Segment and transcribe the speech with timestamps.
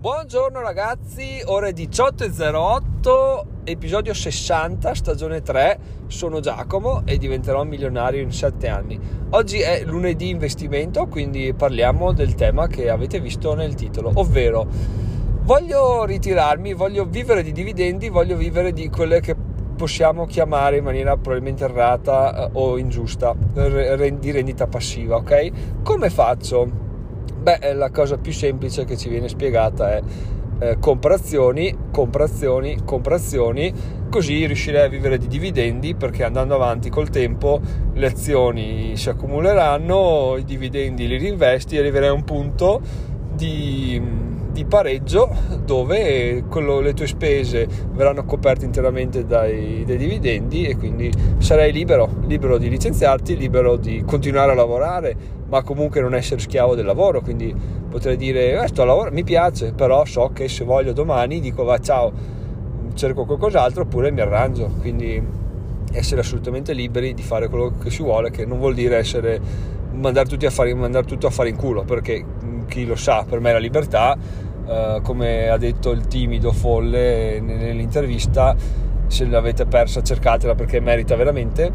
[0.00, 5.78] Buongiorno ragazzi, ore 18.08, episodio 60, stagione 3.
[6.06, 8.98] Sono Giacomo e diventerò milionario in 7 anni.
[9.28, 14.66] Oggi è lunedì investimento, quindi parliamo del tema che avete visto nel titolo, ovvero
[15.42, 19.36] voglio ritirarmi, voglio vivere di dividendi, voglio vivere di quelle che
[19.76, 25.82] possiamo chiamare in maniera probabilmente errata eh, o ingiusta di rendita passiva, ok?
[25.82, 26.88] Come faccio?
[27.40, 30.02] Beh, la cosa più semplice che ci viene spiegata è
[30.58, 33.72] eh, comprazioni, comprazioni, comprazioni,
[34.10, 37.58] così riuscirei a vivere di dividendi perché andando avanti col tempo
[37.94, 42.82] le azioni si accumuleranno, i dividendi li reinvesti e arriverai a un punto
[43.32, 43.98] di
[44.52, 45.28] di pareggio
[45.64, 52.08] dove quello, le tue spese verranno coperte interamente dai, dai, dividendi e quindi sarai libero,
[52.26, 55.16] libero di licenziarti, libero di continuare a lavorare,
[55.48, 57.54] ma comunque non essere schiavo del lavoro, quindi
[57.88, 61.64] potrei dire eh, sto a lavorare, mi piace, però so che se voglio domani dico
[61.64, 62.12] va ciao,
[62.94, 65.22] cerco qualcos'altro oppure mi arrangio, quindi
[65.92, 69.40] essere assolutamente liberi di fare quello che si vuole, che non vuol dire essere
[69.92, 72.24] mandare, tutti a fare, mandare tutto a fare in culo, perché
[72.70, 78.54] chi lo sa, per me la libertà Uh, come ha detto il timido folle nell'intervista,
[79.08, 81.72] se l'avete persa cercatela perché merita veramente.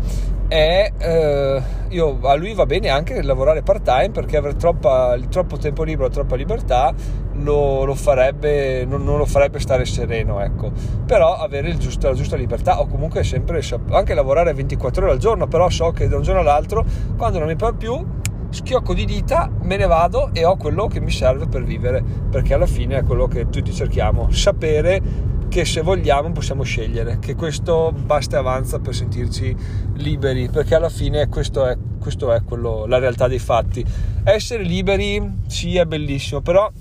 [0.48, 5.58] E uh, io, a lui va bene anche lavorare part time perché avere troppa, troppo
[5.58, 6.94] tempo libero, troppa libertà
[7.34, 10.40] lo, lo farebbe, non, non, lo farebbe stare sereno.
[10.40, 10.72] Ecco.
[11.06, 15.48] Però avere giusto, la giusta libertà o comunque sempre anche lavorare 24 ore al giorno,
[15.48, 16.86] però so che da un giorno all'altro,
[17.18, 18.15] quando non mi parla più,
[18.56, 22.53] schiocco di dita, me ne vado e ho quello che mi serve per vivere, perché
[22.53, 25.02] alla fine è quello che tutti cerchiamo, sapere
[25.50, 29.56] che se vogliamo possiamo scegliere, che questo basta e avanza per sentirci
[29.95, 33.84] liberi, perché alla fine questo è, questo è quello, la realtà dei fatti.
[34.23, 36.72] Essere liberi sì è bellissimo, però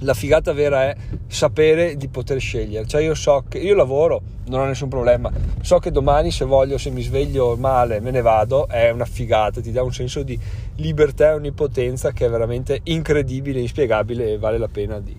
[0.00, 0.96] la figata vera è
[1.26, 2.86] sapere di poter scegliere.
[2.86, 5.30] Cioè io so che io lavoro, non ho nessun problema.
[5.60, 9.60] So che domani se voglio, se mi sveglio male, me ne vado, è una figata,
[9.60, 10.38] ti dà un senso di
[10.76, 15.16] libertà e onnipotenza che è veramente incredibile, inspiegabile e vale la pena di,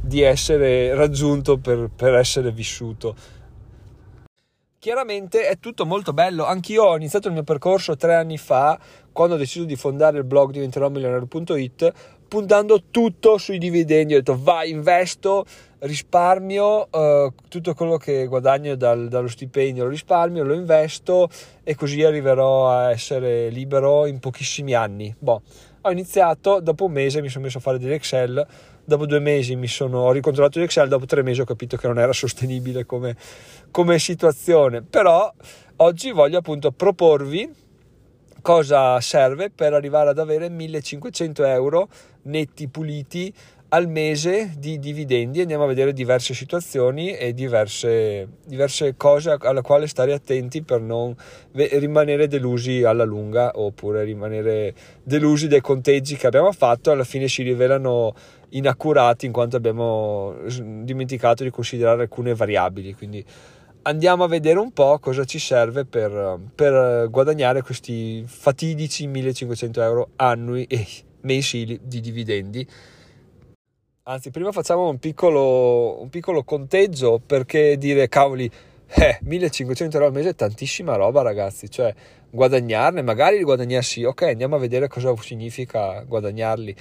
[0.00, 3.36] di essere raggiunto per, per essere vissuto.
[4.80, 8.78] Chiaramente è tutto molto bello, anch'io ho iniziato il mio percorso tre anni fa
[9.12, 10.88] quando ho deciso di fondare il blog diventerò
[12.28, 15.44] puntando tutto sui dividendi, ho detto vai investo,
[15.80, 21.28] risparmio, eh, tutto quello che guadagno dal, dallo stipendio lo risparmio, lo investo
[21.64, 25.14] e così arriverò a essere libero in pochissimi anni.
[25.18, 25.42] Boh,
[25.80, 28.46] ho iniziato, dopo un mese mi sono messo a fare degli Excel,
[28.84, 31.98] dopo due mesi mi sono, ho ricontrollato Excel, dopo tre mesi ho capito che non
[31.98, 33.16] era sostenibile come,
[33.70, 35.32] come situazione, però
[35.76, 37.66] oggi voglio appunto proporvi
[38.48, 41.86] cosa serve per arrivare ad avere 1500 euro
[42.22, 43.30] netti puliti
[43.68, 45.42] al mese di dividendi.
[45.42, 51.14] Andiamo a vedere diverse situazioni e diverse, diverse cose alle quali stare attenti per non
[51.52, 56.90] rimanere delusi alla lunga oppure rimanere delusi dai conteggi che abbiamo fatto.
[56.90, 58.14] Alla fine si rivelano
[58.50, 63.22] inaccurati in quanto abbiamo dimenticato di considerare alcune variabili quindi
[63.88, 70.10] andiamo a vedere un po' cosa ci serve per, per guadagnare questi fatidici 1500 euro
[70.16, 70.86] annui e
[71.22, 72.66] mensili di dividendi.
[74.04, 78.50] Anzi, prima facciamo un piccolo, un piccolo conteggio perché dire cavoli,
[78.94, 81.70] eh, 1500 euro al mese è tantissima roba, ragazzi.
[81.70, 81.92] Cioè,
[82.30, 86.76] guadagnarne, magari guadagnarsi, ok, andiamo a vedere cosa significa guadagnarli.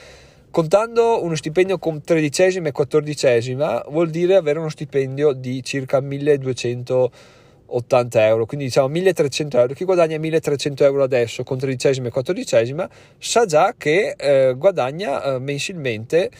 [0.57, 8.25] Contando uno stipendio con tredicesima e quattordicesima vuol dire avere uno stipendio di circa 1280
[8.25, 9.75] euro, quindi diciamo 1300 euro.
[9.75, 15.38] Chi guadagna 1300 euro adesso con tredicesima e quattordicesima sa già che eh, guadagna eh,
[15.38, 16.31] mensilmente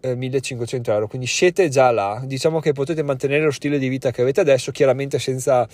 [0.00, 2.22] 1500 eh, euro, quindi siete già là.
[2.24, 5.66] Diciamo che potete mantenere lo stile di vita che avete adesso, chiaramente senza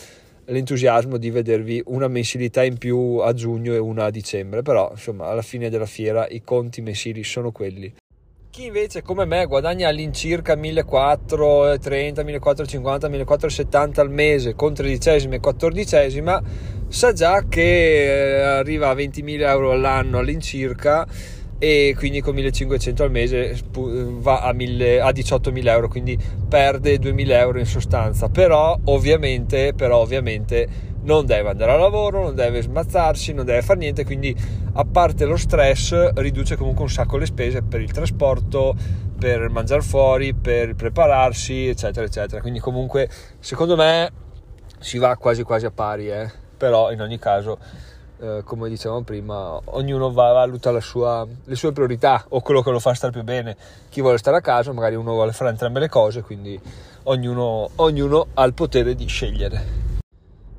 [0.47, 5.27] l'entusiasmo di vedervi una mensilità in più a giugno e una a dicembre, però insomma
[5.27, 7.93] alla fine della fiera i conti mensili sono quelli.
[8.51, 16.43] Chi invece come me guadagna all'incirca 1430, 1450, 1470 al mese con tredicesima e quattordicesima
[16.89, 21.07] sa già che eh, arriva a 20.000 euro all'anno all'incirca
[21.59, 26.19] e quindi con 1500 al mese va a, 1000, a 18.000 euro quindi
[26.49, 32.35] perde 2.000 euro in sostanza però ovviamente, però ovviamente non deve andare a lavoro non
[32.35, 34.37] deve smazzarsi non deve fare niente quindi
[34.75, 38.75] a parte lo stress riduce comunque un sacco le spese per il trasporto
[39.19, 43.09] per mangiare fuori per prepararsi eccetera eccetera quindi comunque
[43.39, 44.11] secondo me
[44.79, 46.31] si va quasi quasi a pari eh?
[46.57, 47.59] però in ogni caso
[48.19, 52.95] eh, come dicevamo prima, ognuno valuta sua, le sue priorità o quello che lo fa
[52.95, 53.57] stare più bene.
[53.91, 56.59] Chi vuole stare a casa, magari uno vuole fare entrambe le cose, quindi
[57.05, 59.85] ognuno, ognuno ha il potere di scegliere.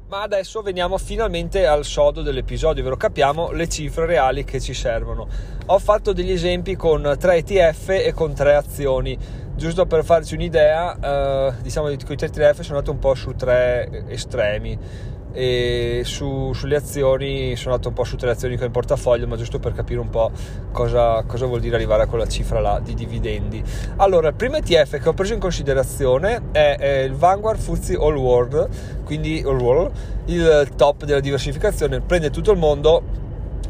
[0.09, 5.27] Ma adesso veniamo finalmente al sodo dell'episodio, ovvero capiamo le cifre reali che ci servono.
[5.65, 9.17] Ho fatto degli esempi con 3 ETF e con 3 azioni,
[9.55, 13.35] giusto per farci un'idea, eh, diciamo che i 3 ETF sono andati un po' su
[13.35, 18.65] tre estremi e su, sulle azioni sono andato un po' su tre azioni che ho
[18.65, 20.31] in portafoglio ma giusto per capire un po'
[20.71, 23.63] cosa, cosa, vuol dire arrivare a quella cifra là di dividendi.
[23.97, 28.15] Allora il primo ETF che ho preso in considerazione è, è il Vanguard Fuzzy All
[28.15, 28.67] World
[29.03, 29.91] quindi All World
[30.25, 32.01] il top della diversificazione.
[32.01, 33.03] Prende tutto il mondo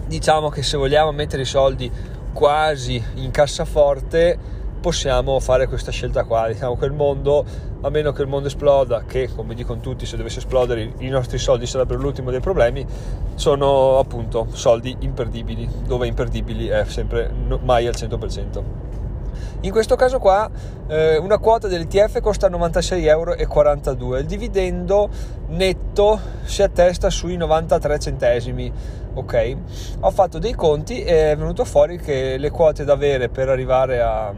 [0.07, 1.91] diciamo che se vogliamo mettere i soldi
[2.31, 6.47] quasi in cassaforte possiamo fare questa scelta qua.
[6.47, 7.45] Diciamo che il mondo,
[7.81, 11.37] a meno che il mondo esploda, che come dicono tutti, se dovesse esplodere i nostri
[11.37, 12.85] soldi sarebbero l'ultimo dei problemi,
[13.35, 17.31] sono appunto soldi imperdibili, dove imperdibili è sempre
[17.61, 18.85] mai al 100%.
[19.61, 20.49] In questo caso qua
[20.87, 25.09] eh, una quota dell'ETF costa 96,42 euro, il dividendo
[25.47, 28.71] netto si attesta sui 93 centesimi.
[29.15, 29.57] Ok,
[30.01, 33.99] ho fatto dei conti e è venuto fuori che le quote da avere per arrivare
[33.99, 34.31] a,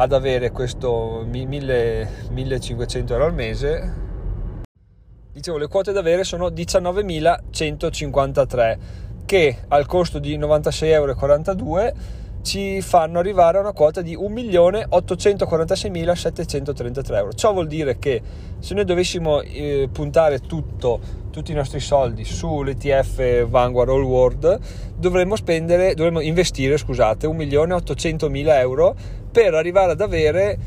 [0.00, 4.06] ad avere questo 1000, 1500 euro al mese.
[5.32, 8.78] Dicevo le quote da avere sono 19.153
[9.24, 11.16] che al costo di 96,42 euro
[12.42, 17.32] ci fanno arrivare a una quota di 1.846.733 euro.
[17.32, 18.22] Ciò vuol dire che
[18.58, 21.00] se noi dovessimo eh, puntare tutto,
[21.30, 24.58] tutti i nostri soldi sull'ETF Vanguard All World,
[24.96, 28.94] dovremmo spendere, dovremmo investire, scusate, 1.800.000 euro
[29.30, 30.58] per arrivare ad avere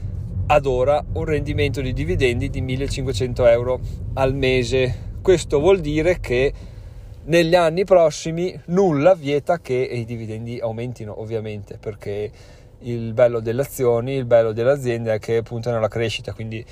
[0.47, 3.79] ad ora un rendimento di dividendi di 1.500 euro
[4.15, 5.09] al mese.
[5.21, 6.51] Questo vuol dire che
[7.23, 12.31] negli anni prossimi nulla vieta che i dividendi aumentino ovviamente perché
[12.79, 16.65] il bello delle azioni, il bello delle aziende è che puntano alla crescita, quindi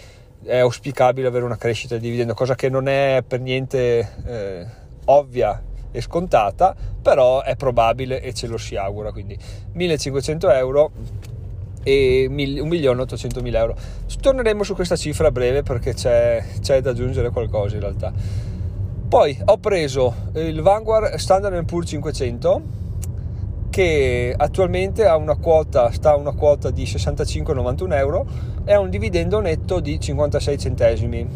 [0.44, 4.66] è auspicabile avere una crescita di dividendo, cosa che non è per niente eh,
[5.06, 5.62] ovvia
[5.92, 9.38] e scontata, però è probabile e ce lo si augura, quindi
[9.74, 10.92] 1500 euro
[11.84, 13.76] e 1.800.000 euro.
[14.20, 18.49] Torneremo su questa cifra a breve perché c'è, c'è da aggiungere qualcosa in realtà.
[19.10, 22.62] Poi ho preso il Vanguard Standard Poor's 500
[23.72, 28.28] che attualmente ha una quota, sta a una quota di 65,91 euro
[28.64, 31.28] e ha un dividendo netto di 56 centesimi.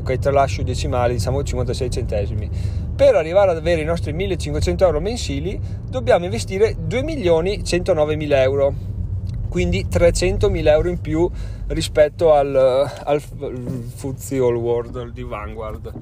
[0.00, 2.50] Ok, tralascio i decimali, diciamo 56 centesimi.
[2.96, 8.74] Per arrivare ad avere i nostri 1500 euro mensili dobbiamo investire 2.109.000 euro,
[9.48, 11.30] quindi 300.000 euro in più
[11.68, 15.92] rispetto al, al, al World di Vanguard.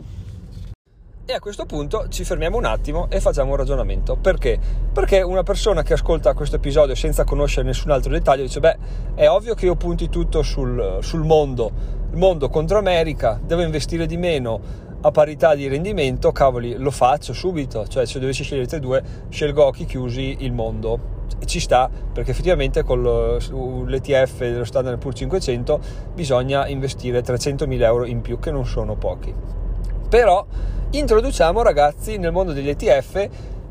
[1.32, 4.16] E a questo punto ci fermiamo un attimo e facciamo un ragionamento.
[4.16, 4.60] Perché?
[4.92, 8.76] Perché una persona che ascolta questo episodio senza conoscere nessun altro dettaglio dice: Beh,
[9.14, 11.72] è ovvio che io punti tutto sul, sul mondo,
[12.10, 14.60] il mondo contro America, devo investire di meno
[15.00, 16.32] a parità di rendimento.
[16.32, 17.88] Cavoli, lo faccio subito.
[17.88, 21.20] Cioè, se dovessi scegliere tra i due, scelgo occhi chiusi il mondo.
[21.46, 23.00] Ci sta perché effettivamente con
[23.86, 25.80] l'ETF dello Standard Poor's 500
[26.12, 29.61] bisogna investire 300.000 euro in più, che non sono pochi.
[30.12, 30.44] Però
[30.90, 33.28] introduciamo ragazzi nel mondo degli ETF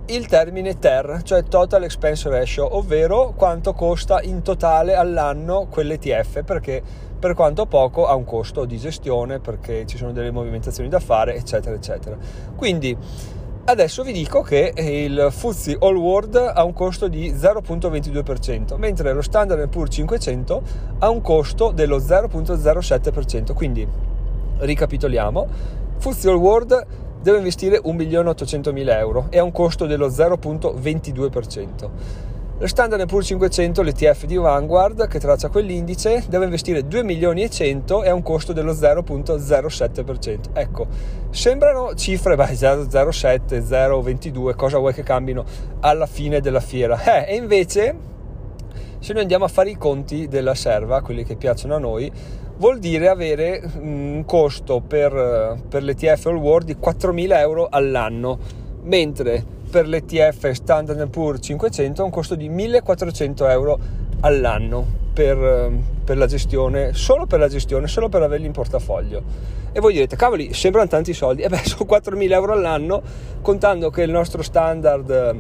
[0.08, 6.82] il termine TER, cioè Total Expense Ratio, ovvero quanto costa in totale all'anno quell'ETF, perché
[7.20, 11.36] per quanto poco ha un costo di gestione, perché ci sono delle movimentazioni da fare,
[11.36, 12.18] eccetera, eccetera.
[12.56, 12.98] Quindi
[13.66, 19.22] adesso vi dico che il Fuzzy All World ha un costo di 0.22%, mentre lo
[19.22, 20.62] Standard Poor's 500
[20.98, 23.54] ha un costo dello 0.07%.
[23.54, 23.88] Quindi
[24.58, 26.86] ricapitoliamo, All World
[27.22, 31.90] deve investire 1.800.000 euro e ha un costo dello 0.22%.
[32.58, 37.50] Lo Standard Poor's 500, l'ETF di Vanguard, che traccia quell'indice, deve investire 2 milioni e
[37.50, 40.40] 100 e ha un costo dello 0.07%.
[40.54, 40.88] Ecco,
[41.32, 45.44] sembrano cifre, beh, 0,07, 0,22, cosa vuoi che cambino
[45.80, 47.26] alla fine della fiera?
[47.26, 47.96] Eh, e invece,
[49.00, 52.12] se noi andiamo a fare i conti della serva, quelli che piacciono a noi,
[52.62, 58.38] vuol dire avere un costo per, per l'ETF All World di 4.000 euro all'anno,
[58.84, 63.80] mentre per l'ETF Standard Poor's 500 ha un costo di 1.400 euro
[64.20, 65.72] all'anno per,
[66.04, 69.24] per, la gestione, solo per la gestione, solo per averli in portafoglio.
[69.72, 71.42] E voi direte, cavoli, sembrano tanti soldi.
[71.42, 73.02] E beh, sono 4.000 euro all'anno,
[73.42, 75.36] contando che il nostro standard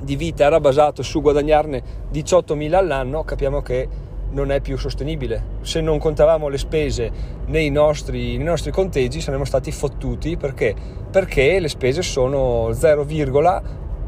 [0.00, 3.86] di vita era basato su guadagnarne 18.000 all'anno, capiamo che
[4.34, 5.42] non è più sostenibile.
[5.62, 7.10] Se non contavamo le spese
[7.46, 10.74] nei nostri, nei nostri conteggi saremmo stati fottuti perché?
[11.10, 13.04] Perché le spese sono 0,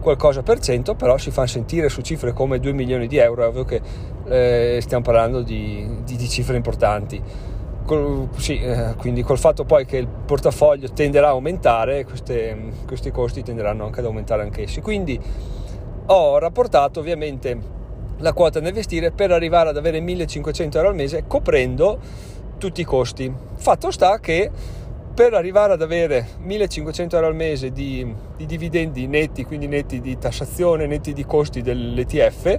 [0.01, 3.47] qualcosa per cento, però si fanno sentire su cifre come 2 milioni di euro, è
[3.49, 3.81] ovvio che
[4.29, 7.21] eh, stiamo parlando di, di, di cifre importanti.
[7.85, 13.11] Col, sì, eh, quindi col fatto poi che il portafoglio tenderà a aumentare, queste, questi
[13.11, 14.81] costi tenderanno anche ad aumentare anch'essi.
[14.81, 15.21] Quindi
[16.07, 17.75] ho rapportato ovviamente
[18.19, 21.99] la quota da investire per arrivare ad avere 1500 euro al mese coprendo
[22.59, 23.33] tutti i costi.
[23.57, 24.51] Fatto sta che
[25.15, 28.07] per arrivare ad avere 1500 euro al mese di,
[28.37, 32.59] di dividendi netti, quindi netti di tassazione, netti di costi dell'ETF,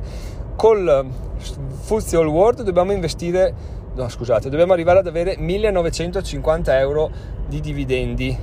[0.55, 3.53] col All World dobbiamo investire,
[3.93, 7.11] no scusate, dobbiamo arrivare ad avere 1950 euro
[7.47, 8.35] di dividendi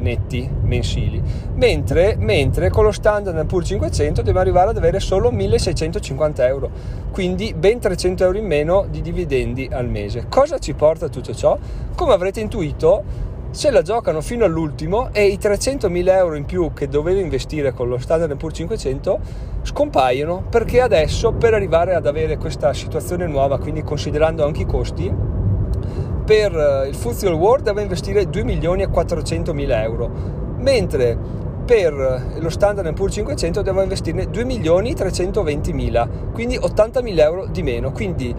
[0.00, 1.22] netti mensili,
[1.54, 6.70] mentre, mentre con lo standard Poor's 500 dobbiamo arrivare ad avere solo 1650 euro,
[7.12, 10.26] quindi ben 300 euro in meno di dividendi al mese.
[10.28, 11.56] Cosa ci porta tutto ciò?
[11.94, 16.86] Come avrete intuito, se la giocano fino all'ultimo e i 300.000 euro in più che
[16.86, 19.18] dovevi investire con lo Standard Poor's 500
[19.62, 25.12] scompaiono perché adesso per arrivare ad avere questa situazione nuova, quindi considerando anche i costi,
[26.30, 30.08] per eh, il All World deve investire 2 milioni e 400 mila euro,
[30.58, 31.18] mentre
[31.66, 37.24] per eh, lo Standard Poor's 500 devo investirne 2 milioni 320 mila, quindi 80 mila
[37.24, 37.90] euro di meno.
[37.90, 38.32] Quindi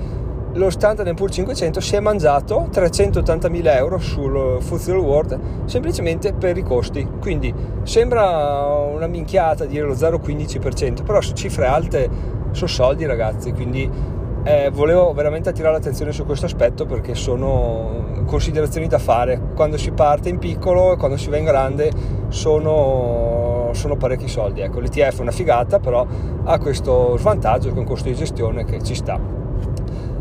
[0.53, 6.55] lo Standard Poor's 500 si è mangiato 380 mila euro sul All World semplicemente per
[6.55, 7.05] i costi.
[7.19, 12.09] Quindi sembra una minchiata dire lo 0,15%, però su cifre alte
[12.51, 18.87] sono soldi ragazzi, quindi eh, volevo veramente attirare l'attenzione su questo aspetto perché sono considerazioni
[18.87, 19.39] da fare.
[19.55, 21.91] Quando si parte in piccolo e quando si va in grande
[22.29, 24.61] sono, sono parecchi soldi.
[24.61, 26.05] Ecco, l'ETF è una figata, però
[26.43, 29.39] ha questo svantaggio un costo di gestione che ci sta.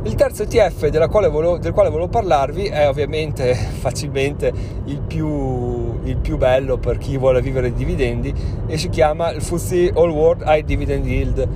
[0.03, 4.51] Il terzo ETF quale volevo, del quale volevo parlarvi è ovviamente facilmente
[4.87, 8.33] il più, il più, bello per chi vuole vivere di dividendi
[8.67, 11.49] e si chiama il FTSE All World High Dividend Yield.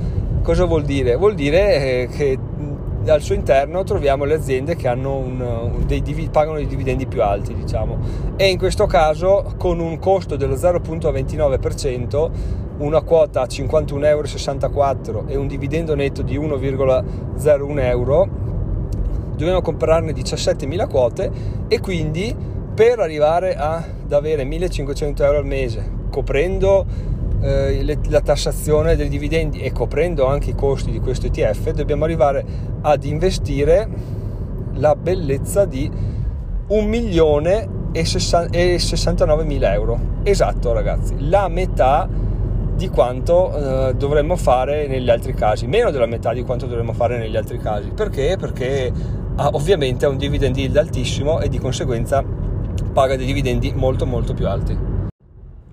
[0.42, 1.16] Cosa vuol dire?
[1.16, 2.38] Vuol dire eh, che
[3.12, 7.98] al suo interno troviamo le aziende che un, dei, pagano dei dividendi più alti, diciamo.
[8.36, 12.30] E in questo caso con un costo dello 0,29%,
[12.78, 18.28] una quota a 51,64 euro e un dividendo netto di 1,01 euro,
[19.36, 21.30] dobbiamo comprarne 17.000 quote
[21.68, 22.34] e quindi
[22.74, 29.72] per arrivare ad avere 1.500 euro al mese, coprendo eh, la tassazione dei dividendi e
[29.72, 32.44] coprendo anche i costi di questo ETF, dobbiamo arrivare
[32.80, 33.88] ad investire
[34.74, 35.90] la bellezza di
[36.66, 39.98] 1 milione e 69 mila euro.
[40.22, 42.08] Esatto ragazzi, la metà
[42.74, 47.18] di quanto eh, dovremmo fare negli altri casi, meno della metà di quanto dovremmo fare
[47.18, 47.90] negli altri casi.
[47.90, 48.36] Perché?
[48.38, 48.92] Perché
[49.36, 52.24] ha, ovviamente ha un dividend yield altissimo e di conseguenza
[52.92, 54.93] paga dei dividendi molto molto più alti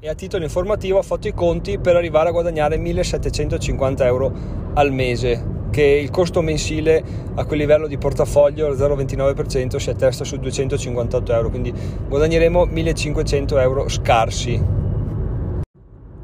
[0.04, 4.34] e a titolo informativo ho fatto i conti per arrivare a guadagnare 1750 euro
[4.74, 7.04] al mese che il costo mensile
[7.36, 11.72] a quel livello di portafoglio al 0,29% si attesta su 258 euro quindi
[12.08, 14.81] guadagneremo 1500 euro scarsi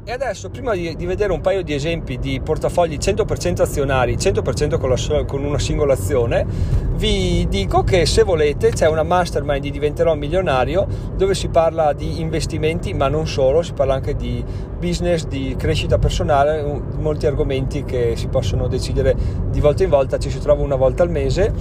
[0.08, 4.78] e adesso, prima di, di, vedere un paio di esempi di portafogli 100% azionari, 100%
[4.78, 6.46] con, la, con, una singola azione,
[6.94, 12.22] vi dico che se volete c'è una mastermind di Diventerò Milionario dove si parla di
[12.22, 14.42] investimenti, ma non solo, si parla anche di
[14.78, 16.62] business, di crescita personale,
[16.96, 19.14] molti argomenti che si possono decidere
[19.50, 21.52] di volta in volta, ci si trova una volta al mese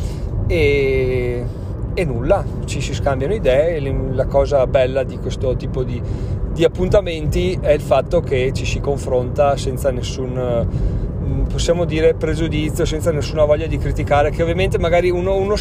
[0.47, 1.45] e
[1.97, 5.99] e nulla, ci si scambiano idee, la cosa bella di questo tipo di,
[6.57, 10.67] di appuntamenti è il fatto che ci si confronta senza nessun
[11.23, 15.53] mm, possiamo dire pregiudizio, senza nessuna voglia di criticare, che ovviamente magari uno, uno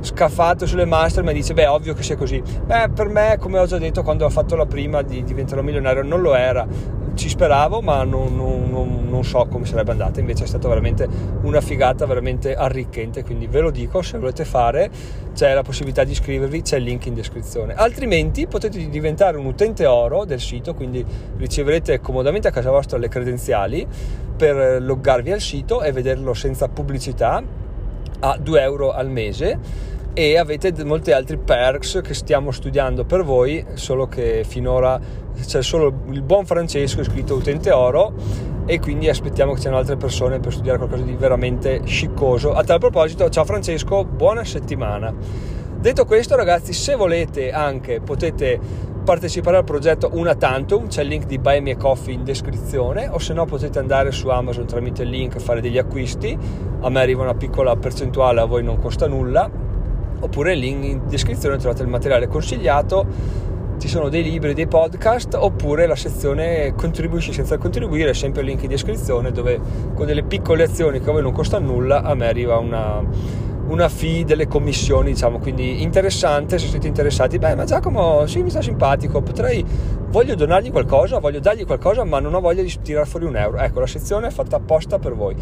[0.00, 2.42] scafato sulle master mi dice beh ovvio che sia così.
[2.66, 6.02] Beh per me come ho già detto quando ho fatto la prima di diventerò milionario
[6.02, 6.66] non lo era
[7.16, 10.20] ci speravo ma non, non, non, non, so come sarebbe andata.
[10.20, 11.08] Invece è stata veramente
[11.42, 14.90] una figata veramente arricchente quindi ve lo dico se volete fare
[15.34, 17.74] c'è la possibilità di iscrivervi c'è il link in descrizione.
[17.74, 21.04] Altrimenti potete diventare un utente oro del sito quindi
[21.36, 23.86] riceverete comodamente a casa vostra le credenziali
[24.36, 27.42] per loggarvi al sito e vederlo senza pubblicità
[28.20, 33.62] a 2 euro al mese e avete molti altri perks che stiamo studiando per voi,
[33.74, 34.98] solo che finora
[35.38, 38.14] c'è solo il buon Francesco scritto utente oro
[38.64, 42.54] e quindi aspettiamo che ci siano altre persone per studiare qualcosa di veramente sciccoso.
[42.54, 45.12] A tal proposito, ciao Francesco, buona settimana.
[45.78, 48.58] Detto questo, ragazzi, se volete anche potete
[49.04, 53.18] partecipare al progetto una tantum, c'è il link di Buy Me Coffee in descrizione o
[53.18, 56.36] se no potete andare su Amazon tramite il link e fare degli acquisti,
[56.80, 59.65] a me arriva una piccola percentuale, a voi non costa nulla,
[60.20, 63.44] oppure il link in descrizione trovate il materiale consigliato
[63.78, 68.62] ci sono dei libri, dei podcast oppure la sezione contribuisci senza contribuire, sempre il link
[68.62, 69.60] in descrizione dove
[69.94, 73.02] con delle piccole azioni che a voi non costano nulla a me arriva una,
[73.68, 78.50] una fee delle commissioni, diciamo, quindi interessante, se siete interessati, beh, ma Giacomo, sì, mi
[78.50, 79.64] sta simpatico, potrei,
[80.08, 83.58] voglio donargli qualcosa, voglio dargli qualcosa, ma non ho voglia di tirare fuori un euro.
[83.58, 85.36] Ecco, la sezione è fatta apposta per voi.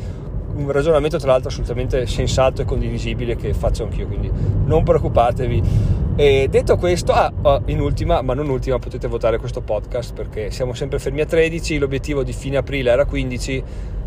[0.56, 4.30] Un ragionamento, tra l'altro, assolutamente sensato e condivisibile che faccio anch'io, quindi
[4.64, 5.62] non preoccupatevi.
[6.16, 10.52] E detto questo, ah, oh, in ultima, ma non ultima, potete votare questo podcast perché
[10.52, 13.64] siamo sempre fermi a 13, l'obiettivo di fine aprile era 15,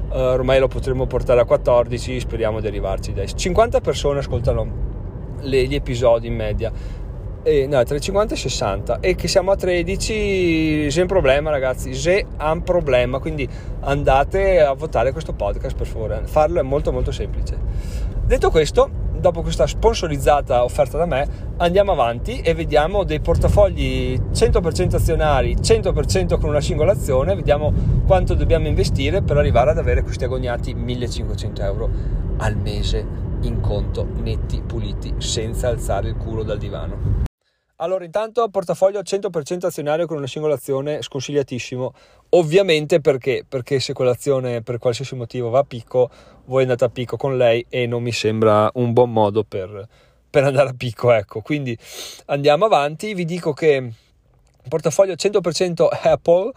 [0.10, 3.12] uh, eh, ormai lo potremo portare a 14, speriamo di arrivarci.
[3.12, 3.28] Dai.
[3.28, 4.86] 50 persone ascoltano
[5.42, 6.72] gli episodi in media,
[7.48, 11.50] e, no, tra i 50 e 60 e che siamo a 13 c'è un problema
[11.50, 13.20] ragazzi c'è un problema.
[13.20, 13.48] Quindi
[13.82, 16.22] andate a votare questo podcast per favore.
[16.26, 17.58] Farlo è molto molto semplice.
[18.26, 21.28] Detto questo dopo questa sponsorizzata offerta da me,
[21.58, 27.74] andiamo avanti e vediamo dei portafogli 100% azionari, 100% con una singola azione, vediamo
[28.06, 31.90] quanto dobbiamo investire per arrivare ad avere questi agognati 1500 euro
[32.38, 33.06] al mese
[33.42, 37.27] in conto, netti, puliti, senza alzare il culo dal divano.
[37.80, 41.94] Allora, intanto portafoglio 100% azionario con una singola azione, sconsigliatissimo.
[42.30, 43.46] Ovviamente perché?
[43.48, 46.10] Perché se quell'azione per qualsiasi motivo va a picco,
[46.46, 49.88] voi andate a picco con lei e non mi sembra un buon modo per,
[50.28, 51.42] per andare a picco, ecco.
[51.42, 51.78] Quindi
[52.26, 53.92] andiamo avanti, vi dico che
[54.68, 56.52] portafoglio 100% Apple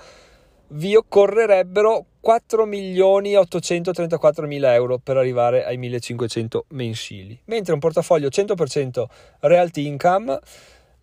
[0.69, 8.29] vi occorrerebbero 4 milioni 834 mila euro per arrivare ai 1500 mensili, mentre un portafoglio
[8.29, 9.05] 100%
[9.41, 10.41] Realty Income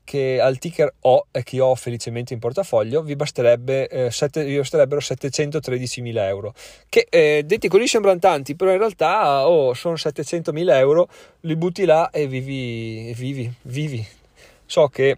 [0.07, 4.55] che al ticker O e che ho felicemente in portafoglio vi, basterebbe, eh, sette, vi
[4.55, 6.53] basterebbero 713 mila euro
[6.87, 11.09] che eh, detti così sembrano tanti però in realtà oh, sono 700 mila euro
[11.41, 14.07] li butti là e vivi, vivi, vivi
[14.65, 15.17] so che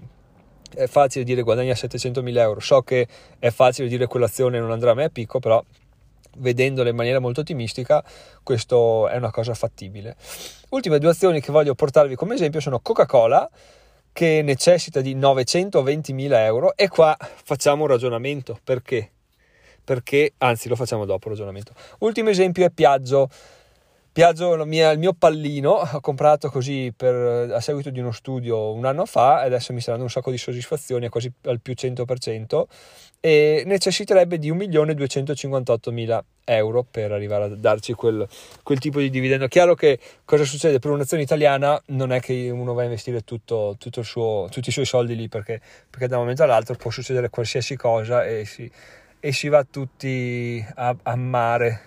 [0.74, 4.96] è facile dire guadagna 700 mila euro so che è facile dire quell'azione non andrà
[4.96, 5.64] me a picco però
[6.38, 8.04] vedendole in maniera molto ottimistica,
[8.44, 10.16] questo è una cosa fattibile.
[10.70, 13.50] Ultime due azioni che voglio portarvi come esempio sono Coca-Cola
[14.20, 19.12] che necessita di 920.000 euro e qua facciamo un ragionamento perché?
[19.82, 21.72] Perché, anzi lo facciamo dopo il ragionamento.
[22.00, 23.30] Ultimo esempio è Piaggio.
[24.12, 28.84] Piaggio mia, il mio pallino, ho comprato così per, a seguito di uno studio un
[28.84, 32.64] anno fa e adesso mi sta dando un sacco di soddisfazioni, quasi al più 100%
[33.22, 38.28] e necessiterebbe di 1.258.000 euro per arrivare a darci quel,
[38.64, 39.48] quel, tipo di dividendo.
[39.48, 40.80] Chiaro che cosa succede?
[40.80, 44.72] Per un'azione italiana non è che uno va a investire tutto, tutto suo, tutti i
[44.72, 48.70] suoi soldi lì perché, perché, da un momento all'altro può succedere qualsiasi cosa e si,
[49.20, 51.82] e si va tutti a, a mare.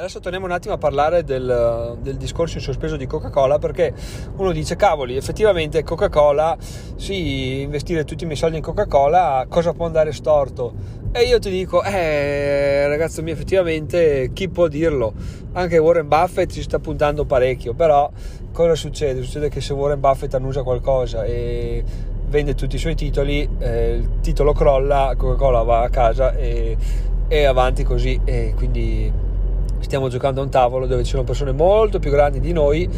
[0.00, 3.92] Adesso torniamo un attimo a parlare del, del, discorso in sospeso di Coca-Cola perché
[4.36, 6.56] uno dice cavoli effettivamente Coca-Cola
[6.96, 11.50] sì investire tutti i miei soldi in Coca-Cola cosa può andare storto e io ti
[11.50, 15.12] dico eh ragazzo mio effettivamente chi può dirlo
[15.54, 18.08] anche Warren Buffett ci sta puntando parecchio però
[18.52, 19.22] cosa succede?
[19.22, 21.82] succede che se Warren Buffett annusa qualcosa e
[22.28, 26.76] vende tutti i suoi titoli eh, il titolo crolla Coca-Cola va a casa e,
[27.26, 29.12] e avanti così e quindi
[29.80, 32.88] stiamo giocando a un tavolo dove ci sono persone molto più grandi di noi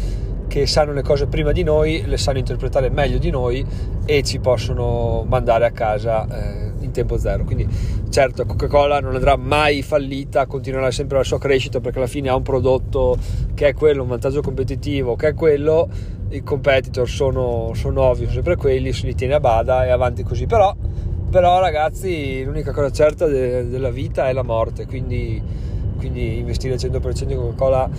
[0.47, 3.65] che sanno le cose prima di noi, le sanno interpretare meglio di noi
[4.05, 7.43] e ci possono mandare a casa eh, tempo zero.
[7.43, 7.67] Quindi
[8.09, 12.35] certo Coca-Cola non andrà mai fallita, continuerà sempre la sua crescita perché alla fine ha
[12.35, 13.17] un prodotto
[13.53, 15.89] che è quello, un vantaggio competitivo che è quello,
[16.29, 20.23] i competitor sono, sono ovvi, sono sempre quelli, se li tiene a bada e avanti
[20.23, 20.45] così.
[20.45, 20.73] Però,
[21.29, 25.71] però ragazzi l'unica cosa certa de- della vita è la morte, quindi
[26.03, 27.89] quindi investire al 100% in Coca-Cola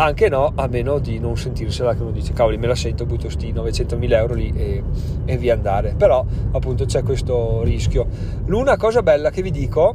[0.00, 3.28] anche no, a meno di non sentirsela che uno dice cavoli me la sento, butto
[3.28, 4.82] sti 900.000 euro lì e,
[5.26, 8.06] e via andare, però appunto c'è questo rischio.
[8.46, 9.94] L'una cosa bella che vi dico,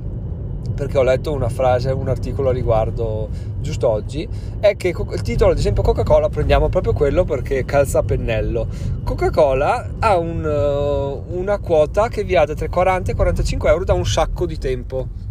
[0.75, 4.27] perché ho letto una frase, un articolo a riguardo giusto oggi,
[4.59, 8.67] è che il titolo ad esempio Coca-Cola prendiamo proprio quello perché calza a pennello.
[9.03, 13.93] Coca-Cola ha un, una quota che vi ha da tra 40 e 45 euro da
[13.93, 15.24] un sacco di tempo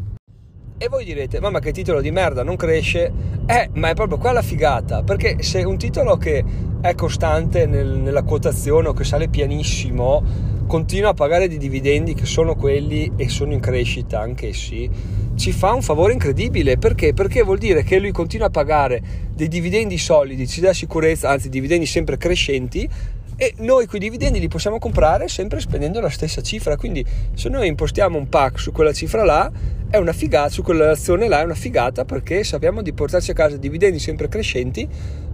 [0.76, 3.12] e voi direte, mamma che titolo di merda, non cresce.
[3.46, 6.44] Eh, ma è proprio qua la figata, perché se un titolo che
[6.80, 10.22] è costante nel, nella quotazione o che sale pianissimo,
[10.66, 14.90] continua a pagare dei dividendi che sono quelli e sono in crescita anch'essi,
[15.36, 16.76] ci fa un favore incredibile.
[16.76, 17.12] Perché?
[17.12, 19.02] Perché vuol dire che lui continua a pagare
[19.34, 22.88] dei dividendi solidi, ci dà sicurezza, anzi dividendi sempre crescenti,
[23.36, 26.76] e noi quei dividendi li possiamo comprare sempre spendendo la stessa cifra.
[26.76, 29.50] Quindi se noi impostiamo un pack su quella cifra là,
[29.90, 33.56] è una figata, su quell'azione là è una figata perché sappiamo di portarci a casa
[33.56, 34.88] dividendi sempre crescenti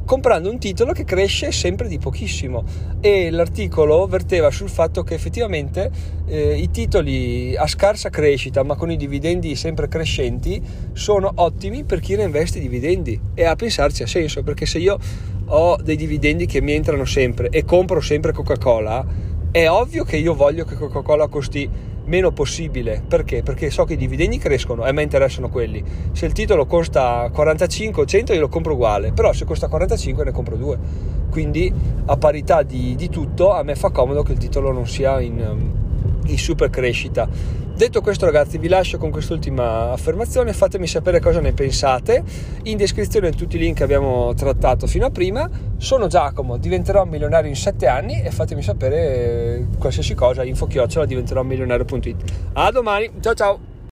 [0.04, 2.64] comprando un titolo che cresce sempre di pochissimo
[3.00, 5.88] e l'articolo verteva sul fatto che effettivamente
[6.26, 10.60] eh, i titoli a scarsa crescita ma con i dividendi sempre crescenti
[10.94, 14.98] sono ottimi per chi reinveste i dividendi e a pensarci ha senso perché se io
[15.52, 19.04] ho dei dividendi che mi entrano sempre e compro sempre Coca-Cola
[19.50, 21.68] è ovvio che io voglio che Coca-Cola costi
[22.04, 23.02] meno possibile.
[23.06, 23.42] Perché?
[23.42, 25.82] Perché so che i dividendi crescono e a me interessano quelli.
[26.12, 30.24] Se il titolo costa 45 o 100 io lo compro uguale, però se costa 45
[30.24, 30.78] ne compro due.
[31.30, 31.72] Quindi
[32.06, 35.38] a parità di, di tutto a me fa comodo che il titolo non sia in,
[36.30, 37.28] in super crescita.
[37.80, 42.22] Detto questo ragazzi vi lascio con quest'ultima affermazione, fatemi sapere cosa ne pensate,
[42.64, 47.48] in descrizione tutti i link che abbiamo trattato fino a prima, sono Giacomo, diventerò milionario
[47.48, 52.22] in 7 anni e fatemi sapere qualsiasi cosa, info chiocciola diventerò milionario.it.
[52.52, 53.69] A domani, ciao ciao!